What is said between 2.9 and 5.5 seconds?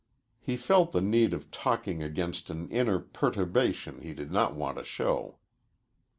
perturbation he did not want to show.